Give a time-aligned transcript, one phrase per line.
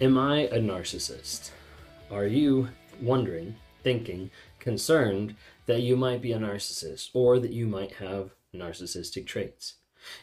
[0.00, 1.50] Am I a narcissist?
[2.08, 2.68] Are you
[3.02, 4.30] wondering, thinking,
[4.60, 5.34] concerned
[5.66, 9.74] that you might be a narcissist or that you might have narcissistic traits?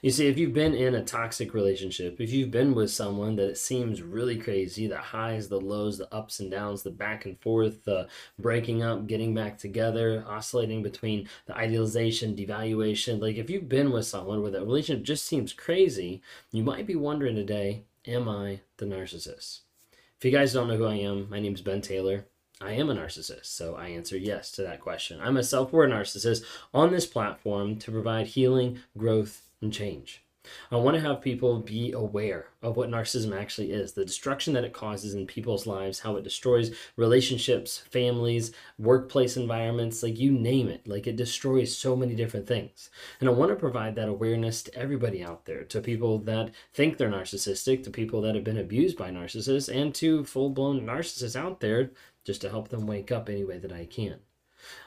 [0.01, 3.49] You see, if you've been in a toxic relationship, if you've been with someone that
[3.49, 7.37] it seems really crazy, the highs, the lows, the ups and downs, the back and
[7.41, 8.07] forth, the
[8.39, 14.05] breaking up, getting back together, oscillating between the idealization, devaluation, like if you've been with
[14.05, 16.21] someone where that relationship just seems crazy,
[16.53, 19.61] you might be wondering today, am I the narcissist?
[20.17, 22.25] If you guys don't know who I am, my name is Ben Taylor.
[22.61, 25.19] I am a narcissist, so I answer yes to that question.
[25.21, 30.24] I'm a self aware narcissist on this platform to provide healing, growth, and change.
[30.71, 34.63] I want to have people be aware of what narcissism actually is, the destruction that
[34.63, 40.67] it causes in people's lives, how it destroys relationships, families, workplace environments, like you name
[40.67, 40.87] it.
[40.87, 42.89] Like it destroys so many different things.
[43.19, 46.97] And I want to provide that awareness to everybody out there, to people that think
[46.97, 51.35] they're narcissistic, to people that have been abused by narcissists, and to full blown narcissists
[51.35, 51.91] out there,
[52.23, 54.19] just to help them wake up any way that I can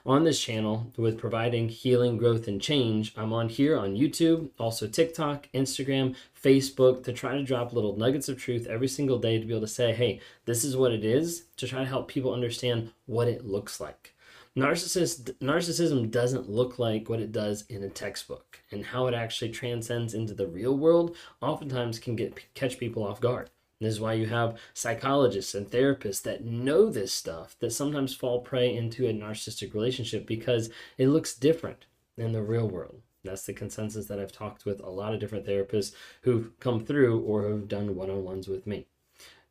[0.04, 3.12] on this channel with providing healing, growth, and change.
[3.16, 8.28] I'm on here on YouTube, also TikTok, Instagram, Facebook to try to drop little nuggets
[8.28, 11.04] of truth every single day to be able to say, hey, this is what it
[11.04, 14.14] is, to try to help people understand what it looks like.
[14.56, 19.50] Narcissist, narcissism doesn't look like what it does in a textbook, and how it actually
[19.50, 23.50] transcends into the real world oftentimes can get catch people off guard.
[23.80, 28.40] This is why you have psychologists and therapists that know this stuff that sometimes fall
[28.40, 31.86] prey into a narcissistic relationship because it looks different
[32.16, 33.02] in the real world.
[33.24, 37.20] That's the consensus that I've talked with a lot of different therapists who've come through
[37.20, 38.86] or who've done one on ones with me.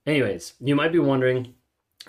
[0.06, 1.54] Anyways, you might be wondering,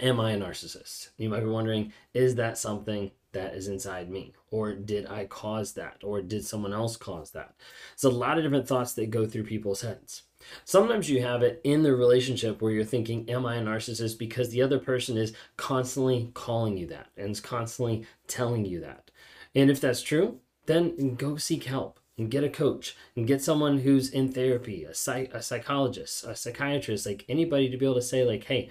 [0.00, 1.10] am I a narcissist?
[1.18, 4.32] You might be wondering, is that something that is inside me?
[4.50, 5.98] Or did I cause that?
[6.02, 7.54] Or did someone else cause that?
[7.94, 10.22] It's a lot of different thoughts that go through people's heads.
[10.64, 14.18] Sometimes you have it in the relationship where you're thinking, Am I a narcissist?
[14.18, 19.10] because the other person is constantly calling you that and is constantly telling you that.
[19.54, 23.78] And if that's true, then go seek help and get a coach and get someone
[23.78, 28.02] who's in therapy, a, psych- a psychologist, a psychiatrist, like anybody to be able to
[28.02, 28.68] say, like, hey,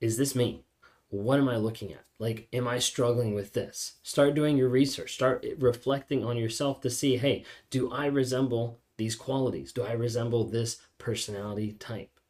[0.00, 0.64] is this me?
[1.08, 2.04] What am I looking at?
[2.18, 3.94] Like, am I struggling with this?
[4.02, 5.14] Start doing your research.
[5.14, 9.72] Start reflecting on yourself to see, hey, do I resemble these qualities?
[9.72, 12.20] Do I resemble this personality type?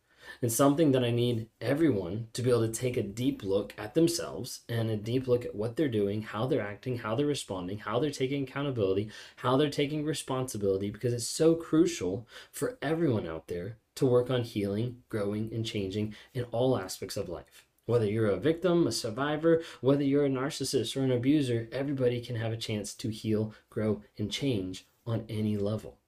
[0.40, 3.94] It's something that I need everyone to be able to take a deep look at
[3.94, 7.78] themselves and a deep look at what they're doing, how they're acting, how they're responding,
[7.78, 13.48] how they're taking accountability, how they're taking responsibility, because it's so crucial for everyone out
[13.48, 17.66] there to work on healing, growing, and changing in all aspects of life.
[17.86, 22.36] Whether you're a victim, a survivor, whether you're a narcissist or an abuser, everybody can
[22.36, 25.99] have a chance to heal, grow, and change on any level.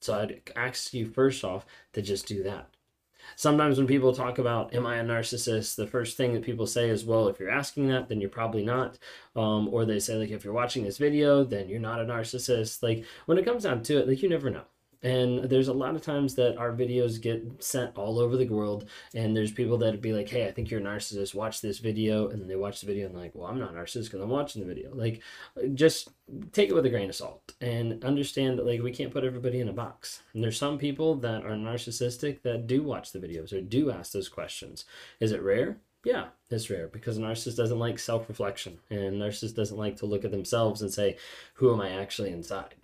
[0.00, 2.68] So I'd ask you first off to just do that.
[3.36, 5.76] Sometimes when people talk about, am I a narcissist?
[5.76, 8.64] The first thing that people say is, well, if you're asking that, then you're probably
[8.64, 8.98] not.
[9.36, 12.82] Um, or they say, like, if you're watching this video, then you're not a narcissist.
[12.82, 14.64] Like, when it comes down to it, like, you never know.
[15.02, 18.86] And there's a lot of times that our videos get sent all over the world,
[19.14, 21.34] and there's people that be like, "Hey, I think you're a narcissist.
[21.34, 24.04] Watch this video," and they watch the video and like, "Well, I'm not a narcissist
[24.04, 25.22] because I'm watching the video." Like,
[25.74, 26.10] just
[26.52, 29.60] take it with a grain of salt and understand that like we can't put everybody
[29.60, 30.22] in a box.
[30.34, 34.12] And there's some people that are narcissistic that do watch the videos or do ask
[34.12, 34.84] those questions.
[35.18, 35.78] Is it rare?
[36.04, 39.96] Yeah, it's rare because a narcissist doesn't like self reflection, and a narcissist doesn't like
[39.96, 41.16] to look at themselves and say,
[41.54, 42.74] "Who am I actually inside?"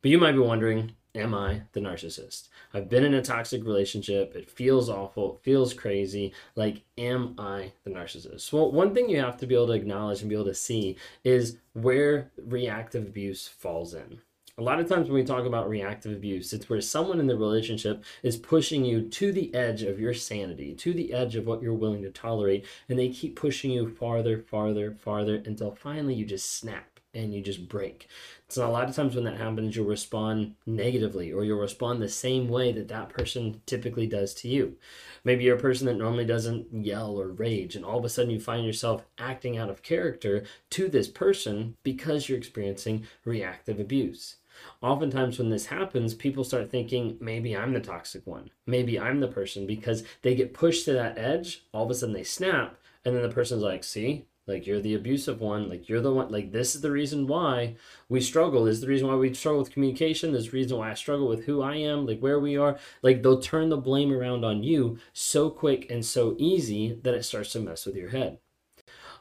[0.00, 2.48] But you might be wondering am I the narcissist?
[2.72, 4.34] I've been in a toxic relationship.
[4.34, 5.34] It feels awful.
[5.34, 6.32] It feels crazy.
[6.56, 8.52] Like, am I the narcissist?
[8.52, 10.96] Well, one thing you have to be able to acknowledge and be able to see
[11.24, 14.20] is where reactive abuse falls in.
[14.58, 17.36] A lot of times when we talk about reactive abuse, it's where someone in the
[17.36, 21.62] relationship is pushing you to the edge of your sanity, to the edge of what
[21.62, 26.26] you're willing to tolerate, and they keep pushing you farther, farther, farther until finally you
[26.26, 28.08] just snap and you just break.
[28.48, 32.08] So a lot of times when that happens, you'll respond negatively or you'll respond the
[32.08, 34.76] same way that that person typically does to you.
[35.24, 38.30] Maybe you're a person that normally doesn't yell or rage, and all of a sudden
[38.30, 44.36] you find yourself acting out of character to this person because you're experiencing reactive abuse.
[44.80, 48.50] Oftentimes, when this happens, people start thinking, maybe I'm the toxic one.
[48.66, 51.64] Maybe I'm the person because they get pushed to that edge.
[51.72, 54.94] All of a sudden, they snap, and then the person's like, see, like you're the
[54.94, 57.76] abusive one like you're the one like this is the reason why
[58.08, 58.64] we struggle.
[58.64, 60.32] This is the reason why we struggle with communication.
[60.32, 62.78] This is the reason why i struggle with who i am like where we are.
[63.02, 67.24] Like they'll turn the blame around on you so quick and so easy that it
[67.24, 68.38] starts to mess with your head.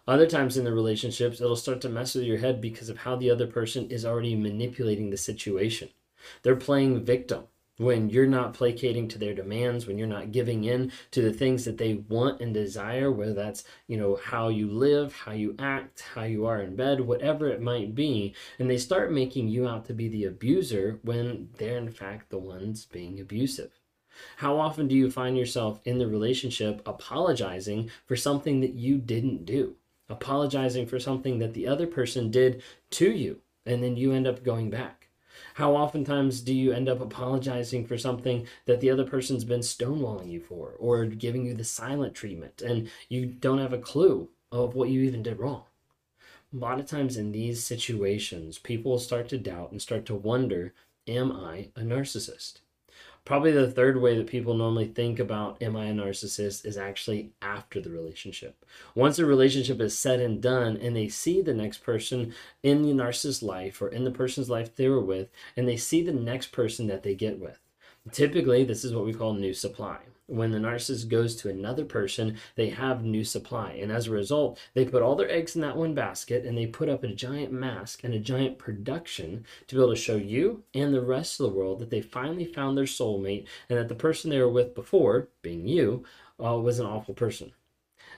[0.08, 3.16] Other times in the relationships it'll start to mess with your head because of how
[3.16, 5.90] the other person is already manipulating the situation.
[6.42, 7.46] They're playing victim
[7.82, 11.66] when you're not placating to their demands when you're not giving in to the things
[11.66, 16.04] that they want and desire whether that's you know how you live how you act
[16.14, 19.86] how you are in bed whatever it might be and they start making you out
[19.86, 23.72] to be the abuser when they're in fact the ones being abusive.
[24.38, 29.46] How often do you find yourself in the relationship apologizing for something that you didn't
[29.46, 29.76] do?
[30.10, 32.62] Apologizing for something that the other person did
[32.92, 35.01] to you and then you end up going back
[35.56, 40.30] how oftentimes do you end up apologizing for something that the other person's been stonewalling
[40.30, 44.76] you for or giving you the silent treatment and you don't have a clue of
[44.76, 45.64] what you even did wrong?
[46.54, 50.74] A lot of times in these situations, people start to doubt and start to wonder
[51.08, 52.60] Am I a narcissist?
[53.24, 57.32] Probably the third way that people normally think about am I a narcissist is actually
[57.42, 58.66] after the relationship.
[58.96, 62.34] Once the relationship is said and done, and they see the next person
[62.64, 66.02] in the narcissist's life or in the person's life they were with, and they see
[66.02, 67.60] the next person that they get with.
[68.12, 70.00] Typically, this is what we call new supply
[70.32, 73.72] when the narcissist goes to another person, they have new supply.
[73.74, 76.68] And as a result, they put all their eggs in that one basket and they
[76.68, 80.64] put up a giant mask and a giant production to be able to show you
[80.74, 83.96] and the rest of the world that they finally found their soulmate and that the
[83.96, 86.06] person they were with before, being you,
[86.44, 87.52] uh, was an awful person.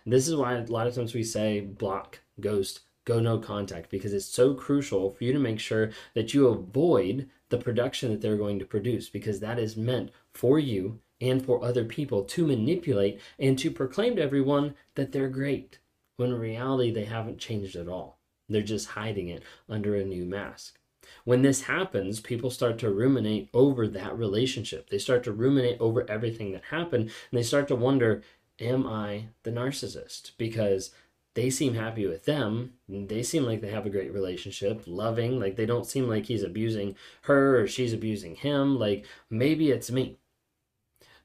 [0.05, 4.13] This is why a lot of times we say block, ghost, go no contact because
[4.13, 8.37] it's so crucial for you to make sure that you avoid the production that they're
[8.37, 13.19] going to produce because that is meant for you and for other people to manipulate
[13.39, 15.79] and to proclaim to everyone that they're great,
[16.17, 18.19] when in reality they haven't changed at all.
[18.49, 20.77] They're just hiding it under a new mask.
[21.25, 24.89] When this happens, people start to ruminate over that relationship.
[24.89, 28.21] They start to ruminate over everything that happened, and they start to wonder,
[28.59, 30.31] Am I the narcissist?
[30.37, 30.91] Because
[31.35, 32.73] they seem happy with them.
[32.87, 35.39] They seem like they have a great relationship, loving.
[35.39, 38.77] Like they don't seem like he's abusing her or she's abusing him.
[38.77, 40.17] Like maybe it's me.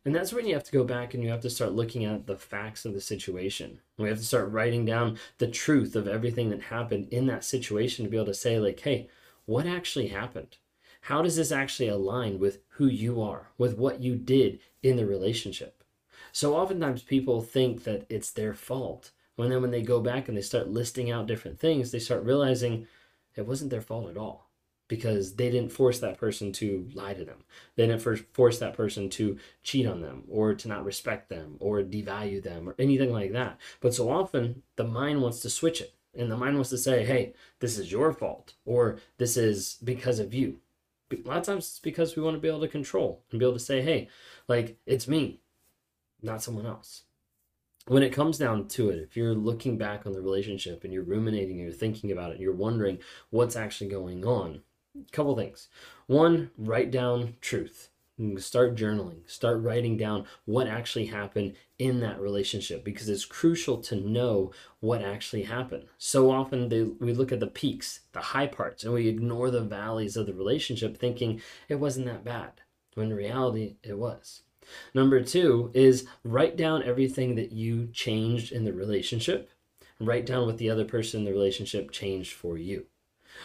[0.04, 2.26] And that's when you have to go back and you have to start looking at
[2.26, 3.80] the facts of the situation.
[3.98, 8.04] We have to start writing down the truth of everything that happened in that situation
[8.04, 9.08] to be able to say, like, hey,
[9.44, 10.56] what actually happened?
[11.02, 15.04] How does this actually align with who you are, with what you did in the
[15.04, 15.84] relationship?
[16.32, 19.10] So oftentimes people think that it's their fault.
[19.38, 22.24] When then when they go back and they start listing out different things, they start
[22.24, 22.88] realizing
[23.36, 24.50] it wasn't their fault at all
[24.88, 27.44] because they didn't force that person to lie to them.
[27.76, 28.02] They didn't
[28.32, 32.68] force that person to cheat on them or to not respect them or devalue them
[32.68, 33.60] or anything like that.
[33.78, 37.04] But so often the mind wants to switch it and the mind wants to say,
[37.04, 40.58] hey, this is your fault or this is because of you.
[41.12, 43.46] A lot of times it's because we want to be able to control and be
[43.46, 44.08] able to say, hey,
[44.48, 45.38] like it's me,
[46.20, 47.04] not someone else.
[47.88, 51.02] When it comes down to it, if you're looking back on the relationship and you're
[51.02, 52.98] ruminating, you're thinking about it, you're wondering
[53.30, 54.60] what's actually going on,
[54.94, 55.68] a couple things.
[56.06, 57.88] One, write down truth.
[58.36, 59.20] Start journaling.
[59.30, 65.00] Start writing down what actually happened in that relationship because it's crucial to know what
[65.00, 65.84] actually happened.
[65.96, 69.62] So often they, we look at the peaks, the high parts, and we ignore the
[69.62, 71.40] valleys of the relationship thinking
[71.70, 72.60] it wasn't that bad,
[72.94, 74.42] when in reality it was.
[74.94, 79.50] Number two is write down everything that you changed in the relationship.
[80.00, 82.86] Write down what the other person in the relationship changed for you.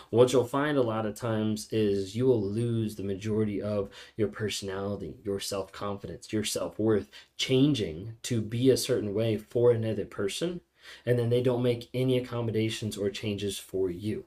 [0.10, 4.28] What you'll find a lot of times is you will lose the majority of your
[4.28, 10.06] personality, your self confidence, your self worth changing to be a certain way for another
[10.06, 10.62] person,
[11.06, 14.26] and then they don't make any accommodations or changes for you.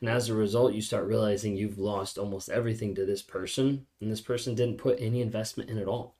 [0.00, 4.10] And as a result, you start realizing you've lost almost everything to this person, and
[4.10, 6.15] this person didn't put any investment in at all.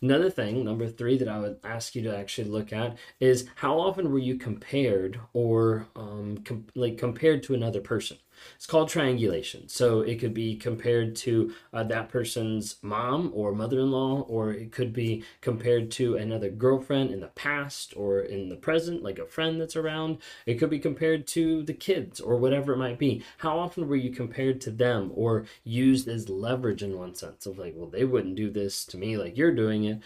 [0.00, 3.78] Another thing, number three, that I would ask you to actually look at is how
[3.78, 8.18] often were you compared or um, com- like compared to another person?
[8.56, 9.68] It's called triangulation.
[9.68, 14.52] So it could be compared to uh, that person's mom or mother in law, or
[14.52, 19.18] it could be compared to another girlfriend in the past or in the present, like
[19.18, 20.18] a friend that's around.
[20.46, 23.22] It could be compared to the kids or whatever it might be.
[23.38, 27.58] How often were you compared to them or used as leverage in one sense of
[27.58, 30.00] like, well, they wouldn't do this to me like you're doing it?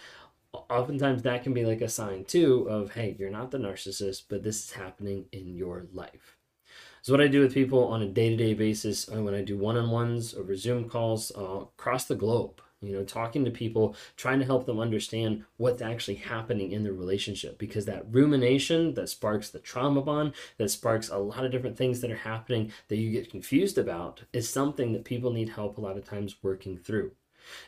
[0.69, 4.43] Oftentimes that can be like a sign too of, hey, you're not the narcissist, but
[4.43, 6.37] this is happening in your life.
[7.03, 10.35] So what I do with people on a day-to-day basis uh, when I do one-on-ones
[10.35, 14.65] over Zoom calls uh, across the globe, you know, talking to people, trying to help
[14.65, 20.01] them understand what's actually happening in their relationship because that rumination that sparks the trauma
[20.01, 23.77] bond, that sparks a lot of different things that are happening that you get confused
[23.77, 27.11] about is something that people need help a lot of times working through.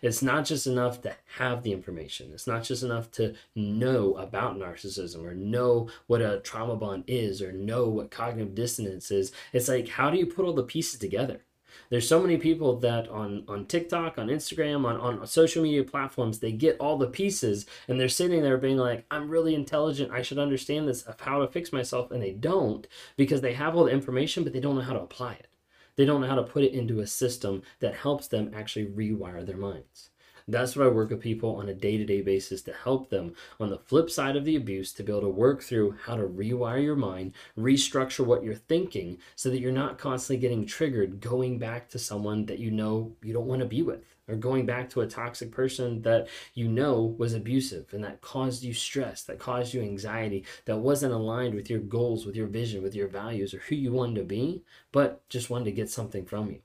[0.02, 2.32] It's not just enough to have the information.
[2.34, 7.42] It's not just enough to know about narcissism or know what a trauma bond is
[7.42, 9.32] or know what cognitive dissonance is.
[9.54, 11.42] It's like, how do you put all the pieces together?
[11.90, 16.40] There's so many people that on, on TikTok, on Instagram, on, on social media platforms,
[16.40, 20.12] they get all the pieces and they're sitting there being like, I'm really intelligent.
[20.12, 22.12] I should understand this of how to fix myself.
[22.12, 25.02] And they don't because they have all the information, but they don't know how to
[25.02, 25.48] apply it.
[25.96, 29.46] They don't know how to put it into a system that helps them actually rewire
[29.46, 30.10] their minds.
[30.48, 33.34] That's what I work with people on a day to day basis to help them
[33.60, 36.28] on the flip side of the abuse to be able to work through how to
[36.28, 41.58] rewire your mind, restructure what you're thinking so that you're not constantly getting triggered going
[41.58, 44.90] back to someone that you know you don't want to be with or going back
[44.90, 49.40] to a toxic person that you know was abusive and that caused you stress, that
[49.40, 53.54] caused you anxiety, that wasn't aligned with your goals, with your vision, with your values,
[53.54, 56.60] or who you wanted to be, but just wanted to get something from you.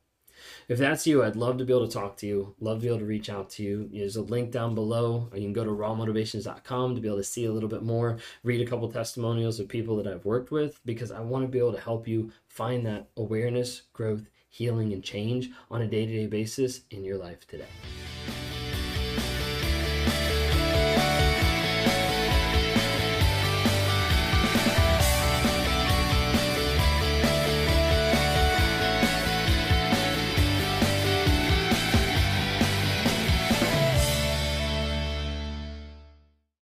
[0.68, 2.88] If that's you, I'd love to be able to talk to you, love to be
[2.88, 3.90] able to reach out to you.
[3.92, 7.24] There's a link down below, or you can go to rawmotivations.com to be able to
[7.24, 10.80] see a little bit more, read a couple testimonials of people that I've worked with,
[10.84, 15.02] because I want to be able to help you find that awareness, growth, healing, and
[15.02, 17.66] change on a day to day basis in your life today.